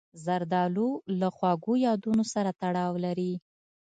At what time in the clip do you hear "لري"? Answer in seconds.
3.05-3.33